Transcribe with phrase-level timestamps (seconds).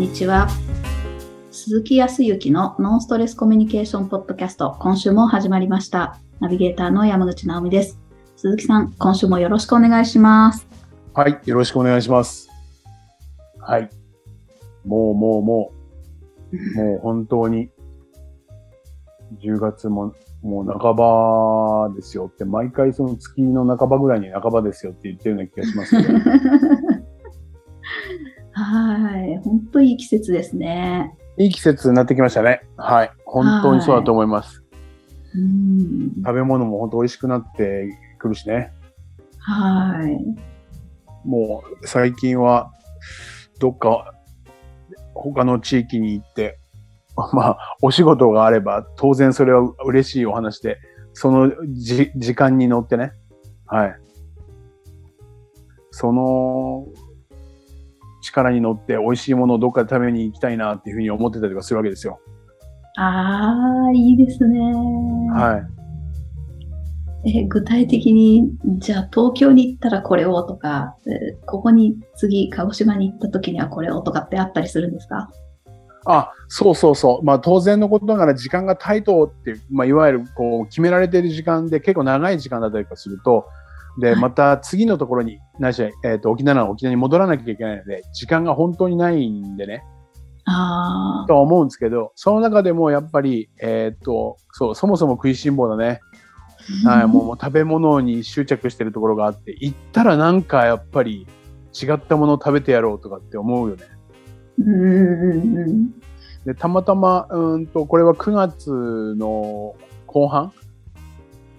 [0.00, 0.48] んにちは。
[1.50, 6.16] 鈴木康之のノンストレスコミュニケーションポッドキャスト、今週も始まりました。
[6.40, 8.00] ナビゲーターの山口直美です。
[8.34, 10.66] 鈴木さん、今週もよろしくお願いします。
[11.12, 12.48] はい、よろしくお願いします。
[13.58, 13.90] はい。
[14.86, 15.72] もうもうも
[16.50, 17.68] う、 もう本当に、
[19.42, 26.18] 10月ももう半ばですよって、毎回その月の半ばぐらいに半ばですよって言ってるような気がしますけど、
[28.64, 29.38] はい。
[29.42, 31.16] 本当いい季節ですね。
[31.36, 32.62] いい季節になってきましたね。
[32.76, 33.10] はい。
[33.24, 34.62] 本当にそうだと思います。
[35.34, 36.12] うん。
[36.24, 37.88] 食べ物も本当美味しくなって
[38.18, 38.72] くるしね。
[39.38, 41.28] はい。
[41.28, 42.72] もう最近は、
[43.58, 44.14] どっか
[45.14, 46.58] 他の地域に行って、
[47.32, 50.78] まあ、お仕事があれば、当然それは嬉しいお話で、
[51.12, 53.12] そのじ時間に乗ってね、
[53.66, 53.96] はい。
[55.90, 56.86] その
[58.30, 62.20] 力に乗って美味しいものをどっかで食べに行きたいなっていうふうに思ってたりとかするわけですよ。
[62.96, 64.58] ああ、いいですね。
[65.32, 65.80] はい。
[67.32, 75.30] え具体的に、じゃあ東京に行ったらこれをとか、えここに次、鹿児島に行った時にはこれをとかってあったりするんですか？
[76.06, 77.24] あ、そうそうそう。
[77.24, 83.44] まあ当然のことながら時間がタイトってまあいわゆるこう決められている時間で結構長い時間だったりとかすると、
[84.00, 89.84] で、はいまた次のところに、ないしは、えっ、と、沖縄なら沖縄に戻らなきゃいけないので、時間が本当にないんでね、
[90.46, 96.00] あとは思うんですけど、その中でもやっぱり、えっ、と、そう、そもそも食いしん坊だね。
[96.86, 96.90] あ。
[96.90, 101.26] はい、もうもう食べ物に執着してるところがあって、行ったらなんかやっぱり
[101.72, 103.84] 違ったものを食べてやろうとかって思うよね。
[104.58, 105.90] うん。
[106.44, 109.74] で、たまたま、うーんと、これは9月の
[110.06, 110.52] 後半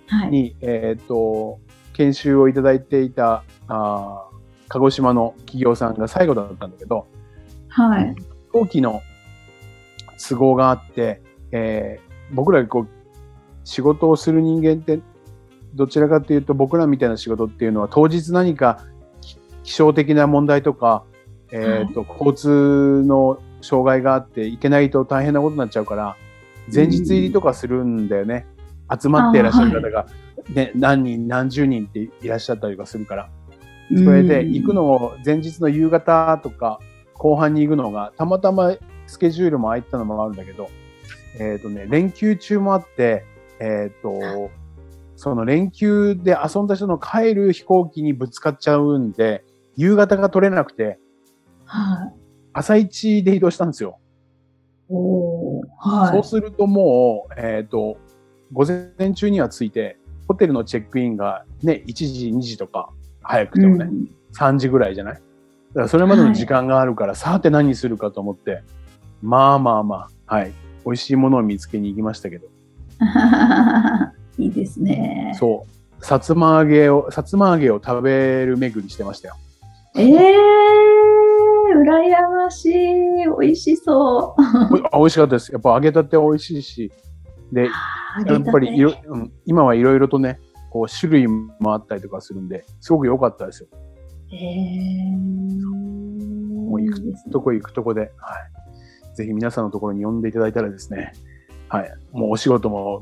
[0.08, 0.31] はい。
[0.31, 1.59] に、えっ、と、
[2.02, 4.31] 研修をいただいていた、あー
[4.67, 7.08] 鹿児島の企業さんが最後だったんだけど、
[7.67, 8.15] はい。
[8.15, 9.02] 飛行機の
[10.17, 11.21] 都合があって、
[11.52, 12.87] えー僕らがこう、
[13.64, 15.02] 仕事をする人間って、
[15.73, 18.86] どちらかというと僕らみたいな仕事っていうのは当日何か
[19.21, 21.03] き気象的な問題とか、
[21.52, 26.15] えっ、と、交通の障害があって行けないと大変なことになっちゃうから、
[26.73, 28.47] 前日入りとかするんだよね。
[28.99, 30.08] 集まっていらっしゃる方が、
[30.49, 33.29] ね、何人何十人っていらっしゃったりとかするから。
[33.89, 36.79] それで行くのも前日の夕方とか
[37.15, 38.73] 後半に行くのがたまたま
[39.05, 40.69] スケジュールも空いてたのもあるんだけど、
[41.39, 43.25] えっ、とね、連休中もあって、
[43.59, 44.49] えっ、と、
[45.15, 49.43] その連休で遊んだ人の帰る飛行機にぶつかっちゃうんで、
[49.75, 50.97] 夕方が取れなくて、
[51.65, 52.13] はい。
[52.53, 53.99] 朝一で移動したんですよ。
[55.77, 56.13] はい。
[56.13, 57.97] そうするともう、えっ、と、
[58.52, 58.65] 午
[58.97, 59.97] 前中には着いて、
[60.31, 62.89] ホテルのチェックインがね、1時、2時とか
[63.21, 65.15] 早くてもね、うん3時ぐらいじゃない？
[65.15, 68.64] だからそれまでの時間があるから、さて何するかと思って、
[69.21, 70.53] まあまあまあ、はい。
[70.86, 72.47] 美味しいものを見つけに行きましたけど、
[74.39, 75.33] いいですね。
[75.37, 75.65] そ
[75.99, 76.05] う。
[76.05, 79.36] さつま揚げを、さつま揚げを食べる巡りしてましたよ。
[79.97, 82.73] ええー、羨ましい。
[83.39, 84.75] 美味しそう。
[84.97, 85.52] 美味しかったです。
[85.52, 86.91] やっぱ揚げたて美味しいし、
[87.52, 87.70] で、
[88.28, 90.39] やっぱりいろ、うん、今はいろいろとね、
[90.72, 93.70] こう種類もあったりとかするんで、すごく良かったですよ。
[94.34, 98.12] ええー、もう行くとこ行くとこで、はい。
[99.16, 101.12] ぜひ皆さんのところに呼んでいただいたらですね、
[101.72, 101.92] はい。
[102.12, 103.02] もうお仕事も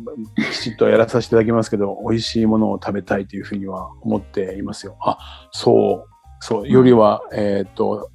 [0.51, 4.95] きちっとやらさせていただきますけど、美味しいものを食べたいというふうには思っていますよ。
[5.01, 5.17] あ、
[5.51, 8.11] そう、そう、よりは、えっ、と、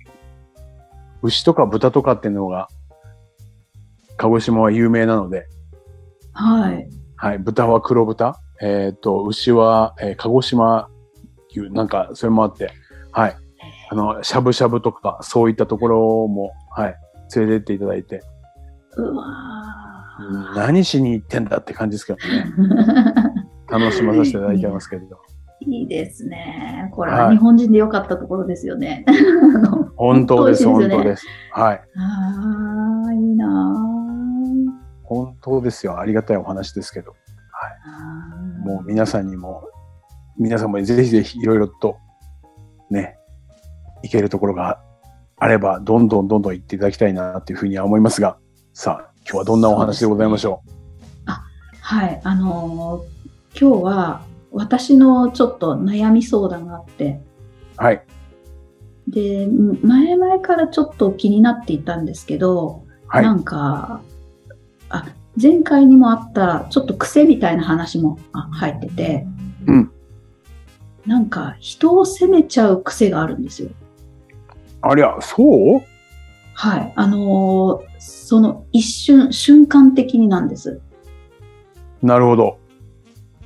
[1.22, 2.68] 牛とか豚とかっていうのが、
[4.16, 5.48] 鹿児島は有名なので、
[6.34, 6.88] はい。
[7.16, 7.38] はい。
[7.38, 10.88] 豚は黒豚、えっ、と、牛は、えー鹿児島
[11.50, 12.70] 牛、なんか、それもあって、
[13.12, 13.36] はい。
[13.90, 16.96] あの、しゃぶしゃぶとか、そういったところも、はい。
[17.34, 18.22] 連れてっていただいて、
[18.96, 19.24] うわ
[20.20, 22.44] うん何しに行ってんだって感じですけどね。
[23.68, 25.18] ー 楽しまさせていただいてますけれど。
[25.60, 26.90] いいですね。
[26.92, 29.04] これははい日本人で良かったところですよね。
[29.96, 31.26] 本当です、 本当です本当です。
[31.52, 31.80] はい。
[31.96, 34.13] ああ、いいな
[35.04, 35.98] 本当ですよ。
[35.98, 37.14] ありがたいお話ですけど。
[37.86, 39.68] あーもう皆さんにも、
[40.38, 41.96] 皆さんもぜひぜひいろいろと、
[42.90, 43.16] ね、
[44.02, 44.80] 行けるところが
[45.36, 48.38] あれば、どんどんどんどん行っていただきたいなっていうふうには思いますが、
[48.72, 50.62] さあ、今日はどんなお話でございましょ
[51.80, 53.14] はい、あのー
[53.56, 57.20] 今日は私のちょっと悩み相談があって、
[57.78, 57.82] う。
[57.82, 58.04] はい。
[59.06, 59.46] で、
[59.82, 63.34] 前々からちょっと気になっていたんですけど、はいな。
[63.34, 64.00] んか、
[64.94, 65.06] あ、
[65.40, 69.26] 前回にもあったちょっと癖みたいな話もあ入ってて、
[69.66, 69.90] うん。
[71.06, 73.70] なんか人を責めちゃう癖があるんですよ。
[74.80, 75.80] ありゃ、そう？
[76.54, 76.92] はい。
[76.94, 80.80] あのーその一瞬、瞬間的になんです。
[82.02, 82.58] なるほど。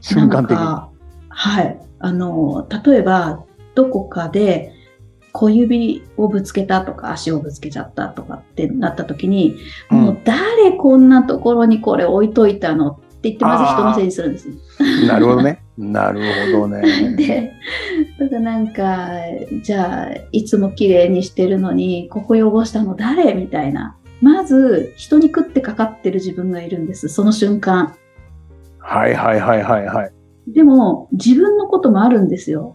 [0.00, 0.64] 瞬間的に。
[1.28, 1.80] はい。
[2.00, 4.72] あのー例えば、どこかで
[5.32, 9.56] 小指をぶつけたとか足をぶつけちゃったとかってなった時に、
[9.90, 14.48] うんもう誰こんなところにこれ置いといたのって言ってまず人のせいにするんです。
[15.06, 15.62] なるほどね。
[15.76, 16.20] なる
[16.52, 16.82] ほどね。
[17.16, 17.52] で、
[18.18, 19.10] だからなんか、
[19.62, 23.96] じゃあ、いつも綺麗にしてるのに、ここ汚したの誰みたいな。
[24.20, 27.94] まず、人に食ってかかってる自分がいるんです、その瞬間。
[28.78, 30.12] はいはいはいはいはい。
[30.48, 32.74] でも、自分のこともあるんですよ。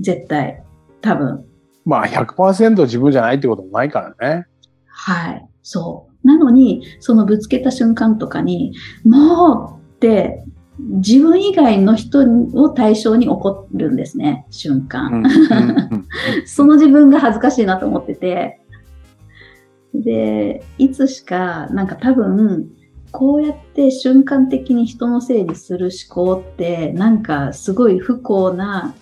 [0.00, 0.62] 絶対。
[1.00, 1.44] 多分。
[1.84, 4.46] まあ100%自分じゃないってこともないからね。
[4.86, 5.48] はい。
[5.62, 6.26] そう。
[6.26, 8.74] なのに、そのぶつけた瞬間とかに、
[9.04, 10.44] もうって、
[10.78, 12.20] 自分以外の人
[12.54, 15.22] を対象に怒るんですね、瞬間。
[16.46, 18.60] その自分が恥ずかしいなと思ってて、
[19.94, 22.68] で、いつしか、なんか多分、
[23.10, 28.94] こうやって瞬間的に人のせいにする思考って、なんかすごい不幸な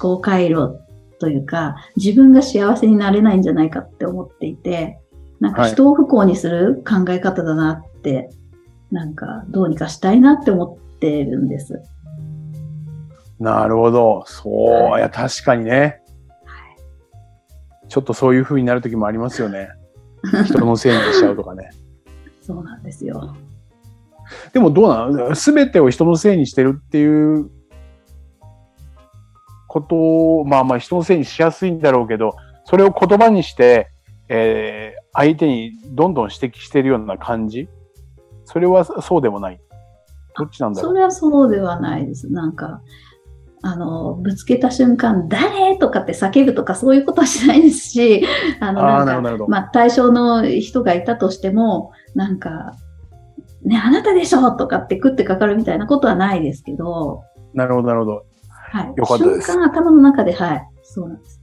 [0.00, 0.78] 思考回路
[1.22, 4.98] というか、自分が幸せになれないんじゃないかって思っていて、
[5.38, 8.28] なんか人を不幸にする考え方だなって、
[8.90, 11.80] なんかどうにかしたいなって思ってるんです。
[13.38, 14.24] なるほど。
[14.26, 14.70] そう。
[14.90, 16.00] はいいや、確かにね。
[17.88, 19.68] ちょっとそういう風になる時もありますよね。
[20.46, 21.70] 人のせいにしちゃうとかね。
[22.40, 23.36] そうなんですよ。
[24.52, 25.34] でもどうなの？
[25.34, 27.48] 全てを人のせいにしてるっていう
[29.72, 29.96] こと
[30.40, 32.36] を、まあまあ人のせいにしやすいんだろうけど、
[32.66, 33.88] それを言葉にして、
[34.28, 37.68] えー相手にどんどん指摘してるような感じ？
[38.46, 39.60] それはそうでもない。
[40.38, 42.32] どっちなんだろそうれはそうではないです。
[42.32, 42.80] なんか、
[43.60, 45.76] あの、ぶつけた瞬間、誰？
[45.76, 48.26] とかって叫ぶとかそういうことはしないですし、
[48.58, 49.48] あの。
[49.48, 52.72] まあ、対象の人がいたとしても、なんか、
[53.62, 57.22] ね、あなたでしょとかって食ってかかるみたいなことはないですけど、
[57.52, 58.24] なるほど、なるほど。
[58.72, 58.92] はい。
[58.96, 60.68] よかったです瞬間頭の中で、はい。
[60.82, 61.42] そうなんです。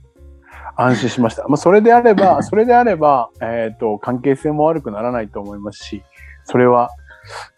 [0.76, 1.48] 安心しました。
[1.48, 6.04] まあ、それであれば、 それであれば、えっ、と、関係性も悪くならないと思いますし、
[6.44, 6.90] それは、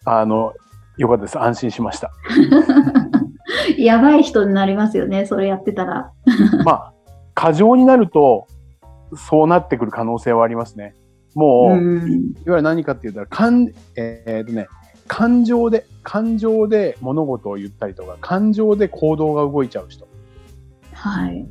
[0.04, 0.52] あの、
[0.98, 1.38] よかったです。
[1.38, 2.10] 安心しました。
[3.78, 6.12] やばい人になりますよね、それやってたら。
[6.64, 6.92] まあ、
[7.34, 8.46] 過剰になると、
[9.14, 10.94] そうなってくる可能性はありますね。
[11.34, 12.34] もう、うん。
[12.44, 14.68] いわゆる何かって言ったら、感、えーとね、
[15.12, 20.08] 感情で、感情で物事を言ったりとか、感情で行動が動いちゃう人。
[20.94, 21.46] はい。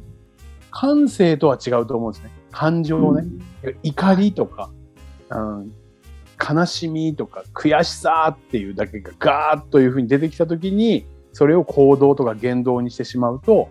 [0.72, 2.32] 感性とは違うと思うんですね。
[2.50, 3.28] 感情ね。
[3.84, 4.72] 怒りとか、
[5.30, 5.72] うん、
[6.40, 13.70] 悲しみとか悔しさっていうだけがガーッというふうに出てきたときに、それを行動とか言動にしてしまうと、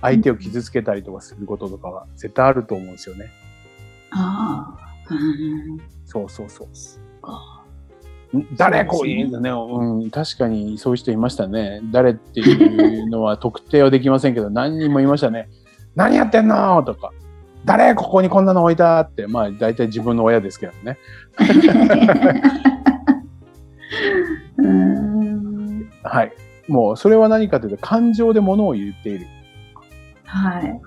[0.00, 3.26] 相手を傷つけたりとかすることとかは絶対あると思うんですよね。
[4.12, 4.78] あ
[5.10, 5.14] あ。
[5.14, 5.78] うん。
[6.06, 6.68] そうそうそう。
[8.56, 8.84] 誰？
[8.84, 11.80] こういうのね、うん、確かにそういう人いましたね。
[11.92, 12.10] 誰？
[12.12, 15.48] っていうのは特定はできませんけど、 何人もいましたね。
[15.94, 16.82] 何やってんの？
[16.82, 17.12] とか。
[17.64, 17.94] 誰？
[17.94, 20.98] ここにこんなの置いたって、まあ大体自分の親ですけどね。
[24.58, 26.32] うーんはい。
[26.68, 29.26] もうそれは何かというと感情で物を言っている。
[30.24, 30.80] はい。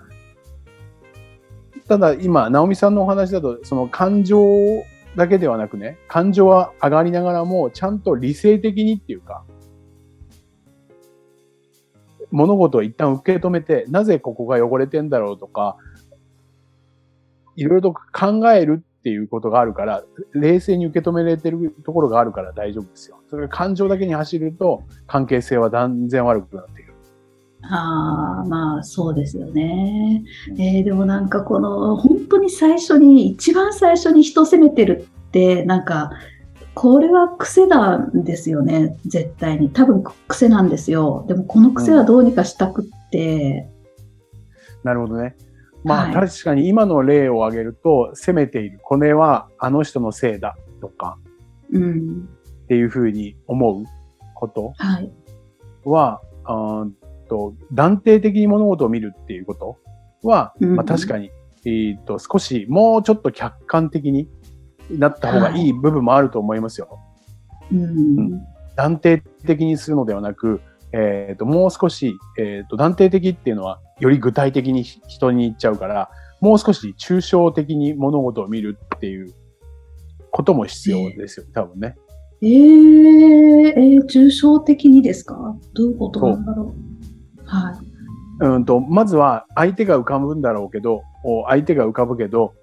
[1.87, 4.39] ただ今、直美さんのお話だと、その感情
[5.15, 9.43] だけではなくね、感情は上がりながらも、ちゃんと理性的にっていうか、
[12.31, 15.77] 物事を一旦受け止めて、なぜここが汚れてんだろうとか、
[17.55, 23.19] いろいろと考えるっていうことがあるから、冷静に受け止められてるところがあるから大丈夫ですよ。
[23.29, 26.88] それが感情だけに走ると、関係性は断然悪くなっている。
[27.61, 30.23] ああ、まあそうですよね。
[30.57, 36.11] えーでもなんかこの本当に最初に、一番最初に人を責めてるって、なんか、
[36.73, 39.69] これは癖なんですよね、絶対に。
[39.69, 41.25] 多分癖なんですよ。
[41.27, 43.69] でもこの癖はどうにかしたくって、
[44.83, 45.35] なるほどね。
[45.83, 48.79] まあ、はい確かに今の例を挙げると、責めている。
[48.81, 51.17] これはあの人のせいだとか
[51.71, 52.29] うん。
[52.63, 53.83] っていうふうに思う
[54.35, 55.11] ことはい。
[55.83, 56.93] は、うーん
[57.29, 59.77] と断定的に物事を見るっていうこと
[60.27, 61.29] は、うんまあ、確かに、
[61.65, 64.27] えーと少しもうちょっと客観的に
[64.91, 66.99] なった方がいい部分もあると思いますよ。
[67.71, 68.41] うん。
[68.75, 70.61] 断定的にするのではなく、
[70.93, 76.09] えー、ともう少し、えー、と断定的っていうのはより具体的に人に言っちゃうから
[76.41, 79.33] もう少し抽象的に物事を見るっていう
[80.31, 81.95] ことも必要ですよ、多分ね。
[82.41, 85.35] えー、えー、抽象的にですか？
[85.73, 86.98] どういうことなんだろう。
[87.49, 88.45] はい。
[88.45, 92.53] うんとまずは相手が浮かぶんだろうけどお相手が浮かぶけど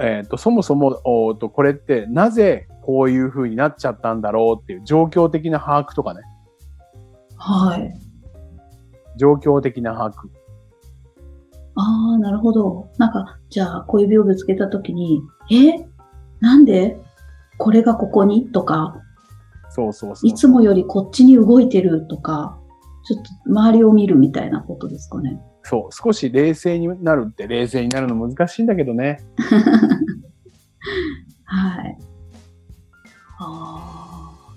[0.00, 6.22] えっ、と、そもそも、おーと、これってなぜこういう風になっちゃったんだろうっていう状況的な把握とかね。
[7.36, 7.94] はい。
[9.18, 10.14] 状況的な把握。
[11.74, 12.88] ああ、なるほど。
[12.96, 15.84] なんか、じゃあ小指をぶつけたときに、え？
[16.40, 16.96] なんで？
[17.58, 18.50] これがここに？
[18.52, 18.96] とか、
[19.68, 20.30] そうそうそう。
[20.30, 22.58] いつもよりこっちに動いてるとか、
[23.04, 25.38] ちょっと周りを見るみたいなことですかね。
[25.62, 25.92] そう。
[25.92, 29.20] 少し冷静になるって冷静になるの難しいんだけどね。
[31.44, 31.98] はい。
[33.38, 34.54] ああ、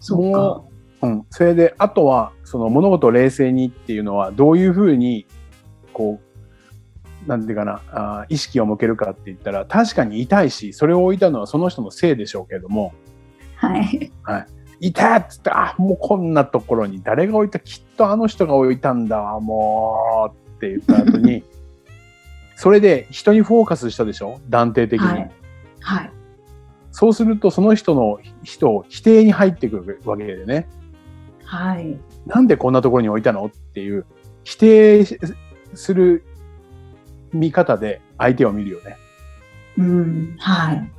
[0.00, 0.70] そっかも。
[1.02, 1.26] うん。
[1.30, 5.26] それで、あとは、その物事を冷静にっていうのは、どういうふうに、
[5.92, 6.20] こ
[7.24, 12.94] う、なんていうかな、あー意識を向けるかって言ったら、確かに痛いし、それを置いたのはその人のせいでしょうけども、
[13.56, 13.86] はい。
[13.86, 14.46] 痛い
[14.80, 21.42] っつって、あ、もうこんなところに誰が置いたきっとあの人が置いたんだわ、もうって言った後に、
[22.56, 24.40] それで人にフォーカスしたでしょ？
[24.48, 25.06] 断定的に。
[25.06, 25.30] はい。
[25.80, 26.10] はい。
[26.90, 30.66] そうすると、その人の人を否定に入ってくるわけでね。
[31.44, 31.98] はい。
[32.26, 33.44] なんでこんなところに置いたの？
[33.46, 34.06] っていう、
[34.44, 35.04] 否定
[35.74, 36.24] する
[37.32, 38.96] 見方で相手を見るよね。
[39.78, 40.36] うん。
[40.38, 40.90] はい。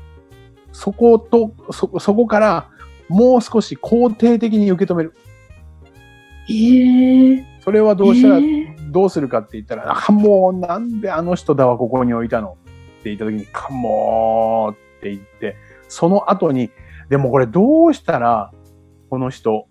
[0.71, 2.69] そこと、そ、そこから
[3.09, 5.13] もう少し肯定的に受け止める。
[6.49, 12.57] ええそれはどうしたらええどうするかって言ったら、あ、もうなんであの人だわ、ここに置いたの？
[12.99, 15.57] って言った時に、かもーって言って、
[15.89, 16.71] その後に、
[17.09, 18.51] でもこれどうしたら、
[19.09, 19.67] この人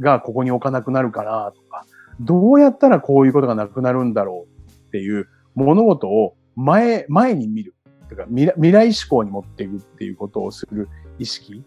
[0.00, 1.52] がここに置かなくなるかな？
[1.54, 1.84] とか、
[2.20, 4.70] どうやったらこういうことがなくなるんだろう？
[4.70, 7.74] っていう物事を前、前に見る。
[8.08, 11.62] とか未来未来思考に持っていくっていうことをする意識。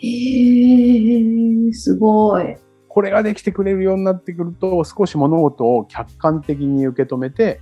[0.00, 2.56] ええすごい。
[2.88, 7.60] これができてくれるようになってくると、少し物事を客観的に受け止めて、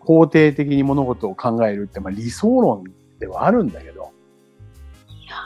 [0.00, 2.84] 肯定的に物事を考えるって、まあ理想論
[3.18, 4.12] ではあるんだけど、
[5.08, 5.36] いや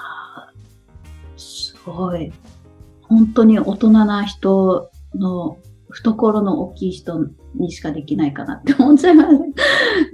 [1.37, 2.33] ーすごい。
[3.03, 5.59] 本当に大人な人の
[5.91, 9.31] 懐の大きい人にしかできないかなって思っちゃいます。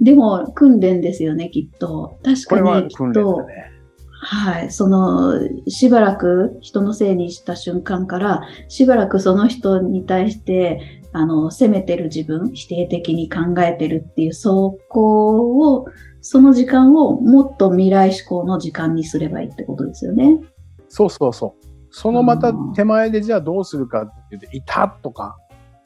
[0.01, 2.19] でも訓練ですよね、きっと。
[2.23, 3.78] 確これはかにき訓練っとだ、ね。
[4.21, 4.71] はい。
[4.71, 15.87] その、しばらく人のせいにした瞬間から、しばらくその人に対して、あの、責めてる自分、否定的に考えてるっていう、そこを、
[16.21, 20.37] その時間をもっと未来思考の時間にすればいいってことですよね。
[20.89, 21.65] そうそうそう。
[21.89, 25.37] そのまた手前でじゃあどうするかって言って、いたとか、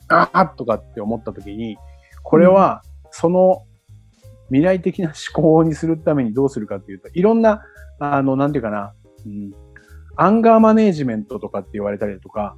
[0.09, 1.77] ああとかって思った時に、
[2.23, 3.63] これはその
[4.53, 7.63] 未来的な思考にするためにどうするかっていうと、いろんな、
[7.99, 8.93] あの、なんていうかな、
[9.25, 9.51] うん、
[10.15, 12.55] アンガーマネージメントとかって言われたりとか、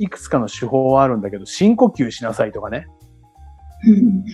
[0.00, 2.86] いくつかの手法はあるんだけど、深呼吸しなさいとかね。
[3.86, 4.24] うん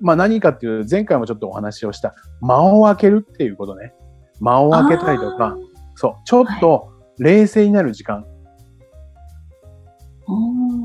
[0.00, 3.94] まあ何かっていうと、前回もちょっとお話をした、間を空けるっていうことね。
[4.40, 5.56] 間を空けたりとか、
[5.96, 8.24] そう、ちょっと冷静になる時間。
[10.28, 10.32] あ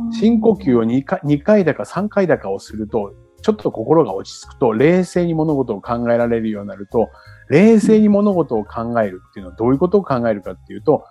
[0.09, 3.13] ー深呼吸を2回 ,2 回だか3回だかをすると、
[3.43, 7.09] ちょっと心が落ち着くと、冷静に物事を考えられるようになると、
[7.49, 11.05] 冷静に物事を考えるっていうのはどういうことを考えるかっていうと、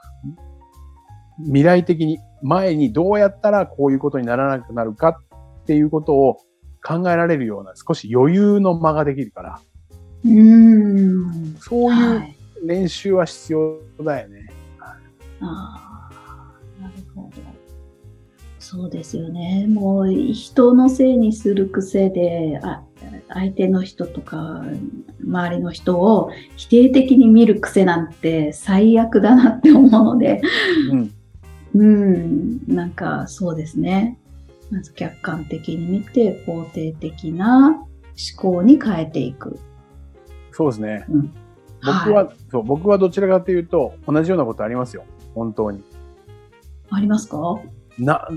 [1.44, 5.20] 未来的に前にどうやったらこういうことにならなくなるか
[5.62, 6.38] っていうことを
[6.84, 9.60] 考えられるような少し余裕の間ができるから、
[10.24, 11.56] うーん。
[11.60, 14.46] そういうはい練習は必要だよね。
[14.78, 14.96] あ
[15.40, 15.91] あ、なるほど。
[18.62, 19.66] そうですよね。
[19.68, 22.84] もう人のせいにする癖で、あ
[23.28, 24.62] 相手の人とか
[25.20, 30.40] 周りの人を否定的に見る癖なんて最悪だなって思うので、
[30.92, 31.14] うん。
[31.74, 34.18] うん、なんかそうですね。
[34.70, 37.84] まず客観的に見て肯定的な思
[38.36, 39.58] 考に変えていく。
[40.52, 41.04] そうですね。
[41.10, 41.34] うん
[41.84, 45.02] 僕は、そう、僕はどちらかというと、同じようなことありますよ。
[45.34, 45.82] 本当に。
[46.90, 47.60] ありますか？
[47.98, 48.28] な、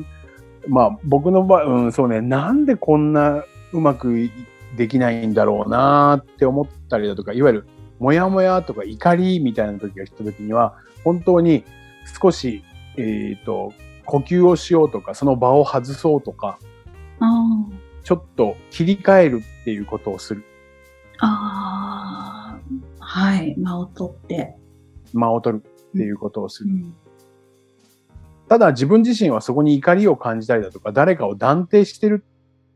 [0.67, 4.31] まあ、僕の場合、うん、そうね、なんでこんなうまくい
[4.77, 7.67] できないんだろうなって思ったりだとか、いわゆる、
[7.99, 11.63] もやもやとか怒りみたいな時が来た時には、本当に
[12.21, 12.63] 少し、
[12.97, 13.73] えっ、と、
[14.05, 16.59] 呼吸をしようとか、その場を外そうとか、
[17.19, 17.65] あ
[18.03, 20.43] ちょっと切り替えるっていうことをする。
[21.19, 22.59] あ、あ
[22.99, 24.55] あ、はい、間を取って。
[25.13, 26.69] 間を取るっていうことをする。
[26.69, 26.95] うん
[28.47, 32.23] ただ自分自身はそこに怒りを感じたりだとか、誰かを断定してる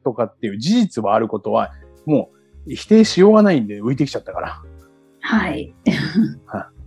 [0.03, 1.71] とかっていう事実はあることは、
[2.05, 2.29] も
[2.67, 4.61] う否定しようがないんで浮いてきちゃったから。
[5.21, 5.73] はい。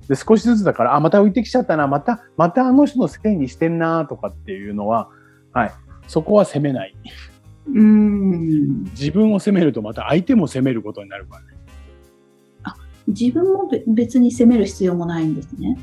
[0.09, 5.09] で、少しずつだから、あ、また浮いてきちゃったな、また、またあの人のせいにしてんな、とかっていうのは、
[5.53, 5.73] はい。
[6.09, 6.95] そこは責めない。
[7.69, 8.85] うーん。
[8.85, 11.53] 自分を責めるとまた相手も責めることになるからね。
[13.07, 15.77] 自分もべ別に責める必要もないんですね。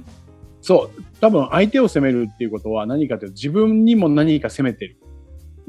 [0.62, 1.04] そう。
[1.20, 4.98] 多分相手を責めるっていうことは何かというと自分にも何か責めてる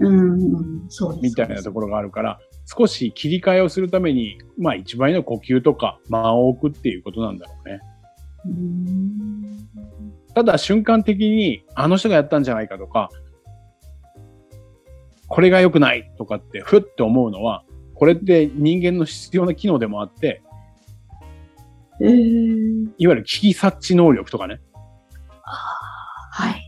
[0.00, 1.22] うん、そうです。
[1.22, 7.80] みたいなところがあるから、少し切り替えをするために、まあ一番いいのは呼吸とか間を置くっていうことなんだろうね。
[8.46, 9.40] うん
[10.34, 13.10] ただ瞬間的にあの人がやったんじゃないかとか、
[15.28, 20.42] これが良くないとかってふって思うのは、これって人間の必要な機能でもあって、
[22.00, 24.60] えー、いわゆる危機察知能力とかね、
[25.42, 26.62] はい。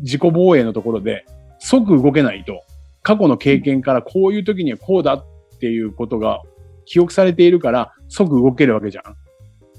[0.00, 1.24] 自己防衛のところで
[1.58, 2.62] 即動けないと、
[3.02, 5.24] 過去の経験からこういう時にはこうだっ
[5.60, 6.40] ていうことが
[6.86, 9.04] 記憶されているから即動けるわけじゃん。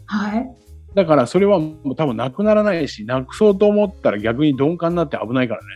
[0.05, 0.47] はい。
[0.95, 5.67] だからそれはもう多分なくならないし、なくそうと思ったら逆に鈍感になって危ないからね。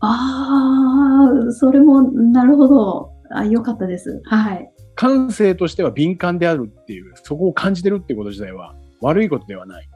[0.00, 3.10] ああ、それも、なるほど。
[3.30, 4.22] あ、よかったです。
[4.24, 4.70] はい。
[4.94, 9.88] 感性としては敏感であるっていう、そこを感じてるっていうこと自体は悪いことではない。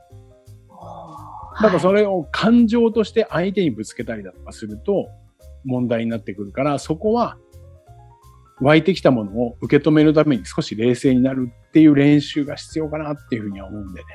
[1.58, 5.08] ただそれを感情として相手にぶつけたりだとかすると
[5.64, 7.36] 問題になってくるから、そこは
[8.60, 14.06] 湧いてきたものを受け止めるために少し冷静になるっていう練習が必要かなっていうふうには思うんでね。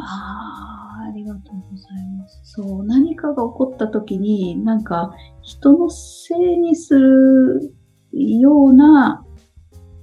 [0.00, 2.40] ああ、ありがとうございます。
[2.44, 5.10] そう、何かが起こった時に、なんか、
[5.42, 7.74] 人のせいにする
[8.12, 9.24] ような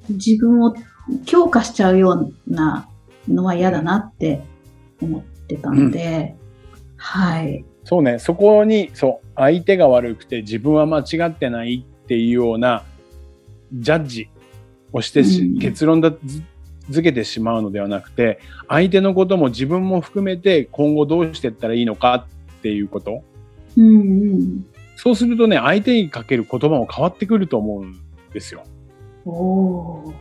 [0.09, 0.75] 自分を
[1.25, 2.11] 強化しちゃうよ
[2.47, 2.89] うな
[3.27, 4.43] のは嫌だなって
[5.01, 6.35] 思ってたので、
[6.97, 7.63] はい。
[7.83, 12.83] そうね、そこに、そう、相手が悪くて自分は間違ってないっていうような
[13.73, 14.29] ジャッジ
[14.91, 16.11] をしてし、うん結論だ
[16.89, 23.23] づけてしまうのではなくて、相手のことも自分も含めて今後どうしていったらいいのかっていうこと。
[23.77, 24.01] うんう
[24.37, 24.65] ん。
[24.95, 27.99] そうするとね、相手にかける言葉も変わってくると思うん
[28.33, 28.63] ですよ。
[29.25, 30.13] おお。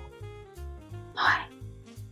[1.14, 1.50] はい。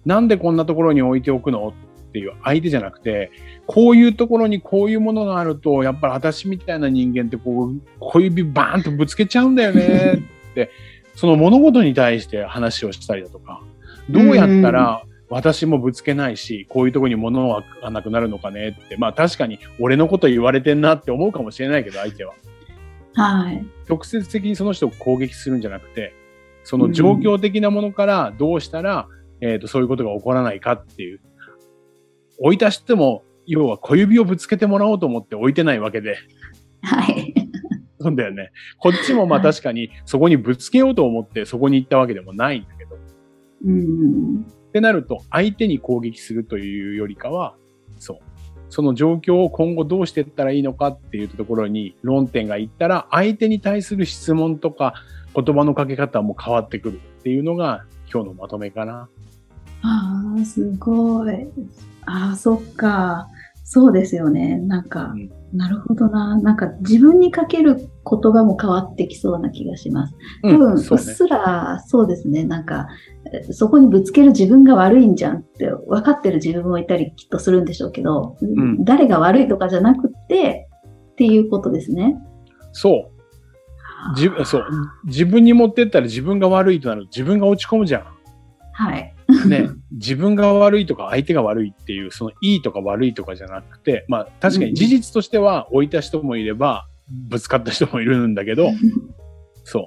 [0.04, 1.72] なんでこんなところに置いておくの？
[2.12, 3.30] っていう相手じゃなくて、
[3.66, 10.70] こういうところにこういうものがあると、やっぱり私みたいな人間ってこう、小指バーンとぶつけちゃうんだよねって、
[11.16, 13.62] その物事に対して話をしたりだとか、
[14.10, 17.48] どうやったら私もぶつけないし、こういうところに物
[17.80, 22.34] がなくなるのかねって、まあ確かに俺のこと言われてんなって思うかもしれないけど、相手は。
[23.14, 23.64] はい。
[23.88, 26.12] 直接的にその人を攻撃するんじゃなくて、
[26.64, 29.08] その状況的なものからどうしたら、
[29.40, 31.20] えっ、と、そういうことが起こらないかっていう。
[32.42, 36.16] 置いたしても、要は小指をぶつけてもらおうと思って置いてないわけで。
[36.82, 37.34] はい。
[38.00, 38.50] そうだよね。
[38.78, 42.96] こっちもまあはい確かにそこにぶつけようと思ってそこに行ったわけでもないんだけど。
[43.64, 44.46] うん。
[44.68, 47.54] ってなると、相手に攻撃するというよりかは、
[47.98, 48.18] そう。
[48.70, 54.94] その状況を今後どうしていったらいいのかっていうところに論点がいったら、相手に対する質問とか
[55.36, 59.08] 言葉のかけ方も変わってくるっていうのが今日のまとめかな。
[59.82, 61.46] ああ、すごい。
[62.06, 63.28] ああ、そっか。
[63.64, 64.58] そうですよね。
[64.58, 66.38] なんか、うんなるほどな。
[66.40, 67.86] なんか自分にかける言
[68.32, 70.14] 葉も変わってきそうな気がします。
[70.42, 71.04] 多う分、ん、そうね。
[71.04, 72.44] っすら、そうですね。
[72.44, 72.88] なんか、
[73.32, 80.68] えそこにぶつける自分が悪いんじゃんって分かってる自分もいたりきっとするんでしょうけど、ん誰が悪いとかじゃなくて、
[81.12, 82.16] っていうことですね。
[82.72, 84.14] そう。
[84.16, 84.64] 自分、そう。
[85.04, 88.04] 自分に持ってったら自分が悪いとなると自分が落ち込むじゃん。
[88.72, 89.14] はい。
[89.48, 98.70] ね、自分が悪いとか相手が悪いっていう、そのいいとか悪いとかじゃなくて、まあ確かに事実としては置いた人もいれば、ぶつかった人もいるんだけど、
[99.64, 99.86] そう。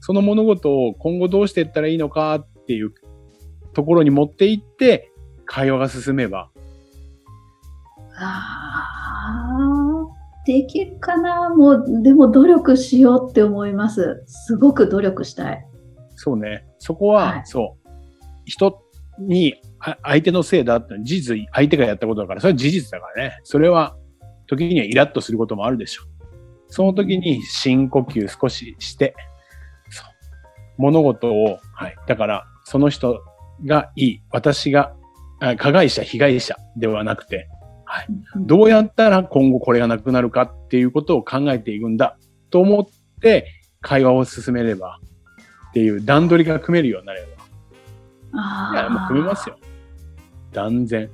[0.00, 2.92] その物事を今後どうしていったらいいのかっていう
[3.72, 5.12] ところに持っていって、
[5.44, 6.50] 会話が進めば、
[8.16, 14.22] ああ、できるかなもう、でも努力しようって思います。
[14.26, 15.66] すごく努力したい。
[16.16, 16.64] そうね。
[16.78, 17.81] そこは、はいそう。
[18.52, 18.82] 人
[19.18, 19.54] に
[20.02, 23.40] 相手のせいだって事実、相手がやったことだから、それは事実だからね。
[23.44, 23.96] それは、
[24.46, 26.06] 時にはイラッとすることもあるでしょう。
[26.68, 29.14] その時に深呼吸少しして、
[30.76, 31.96] 物事を、はい。
[32.06, 33.22] だから、その人
[33.64, 34.22] がいい。
[34.30, 34.94] 私が、
[35.56, 37.48] 加害者、被害者ではなくて、
[37.86, 38.06] はい。
[38.36, 42.18] どうやったら今後これがなくなるかっていうことを考えていくんだ
[42.50, 43.46] と思って
[43.80, 44.98] 会話を進めれば
[45.70, 47.31] っていう段取りが組めるようになれば。
[48.32, 49.58] いや、もう組めますよ。
[50.52, 51.10] 断然。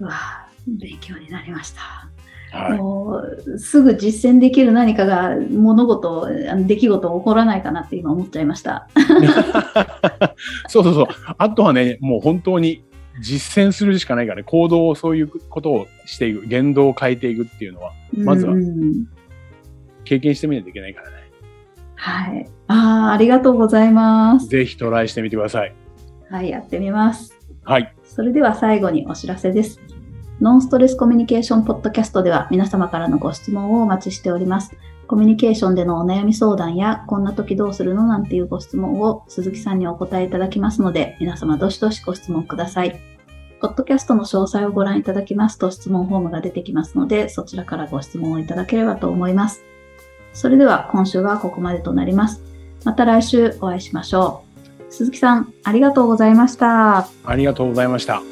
[0.00, 2.08] うわあ勉強になりました。
[2.50, 2.78] はい。
[2.78, 6.28] もうすぐ実践できる何かが物事、
[6.66, 8.88] 出来事起こらないかなって今思っちゃいました。
[10.68, 11.06] そうそうそう。
[11.36, 12.84] あとはね、もう本当に
[13.20, 19.06] 実践するしかないからね、行動をそういうことをしていく、言動を変えていくっていうのは、まずはうん
[20.04, 21.16] 経験してみないといけないからね。
[21.96, 22.48] はい。
[22.68, 24.46] ああ、ありがとうございます。
[24.46, 25.74] ぜひトライしてみてください。
[26.30, 27.34] はい、やってみます。
[27.64, 27.94] はい。
[28.04, 29.80] それでは最後にお知らせです。
[30.40, 34.76] ノンストレスコミュニケーションポッドキャストでは皆様からのご質問をお待ちしております。
[35.06, 43.00] コミュニケーションでのお悩み相談や、こんな時どうするのなんていうご質問を鈴木さんにお答えいただきますので、皆様どしどしご質問ください。
[43.60, 49.64] ポッドキャストの詳細をご覧いただきますと質問フォームが出てきますので、そちらからご質問をいただければと思います。
[50.32, 52.44] それでは今週はここまでとなります。
[52.88, 54.44] また来週お会いしましょ
[54.88, 54.90] う。
[54.90, 57.06] 鈴木さん、ありがとうございました。
[57.26, 58.22] ありがとうございました。